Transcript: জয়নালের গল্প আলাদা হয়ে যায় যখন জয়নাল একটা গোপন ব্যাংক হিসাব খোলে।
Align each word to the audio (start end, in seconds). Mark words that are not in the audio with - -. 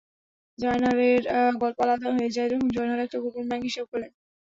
জয়নালের 0.59 1.21
গল্প 1.61 1.77
আলাদা 1.85 2.09
হয়ে 2.15 2.33
যায় 2.35 2.49
যখন 2.51 2.67
জয়নাল 2.75 2.99
একটা 3.01 3.17
গোপন 3.23 3.43
ব্যাংক 3.49 3.63
হিসাব 3.67 3.85
খোলে। 3.91 4.07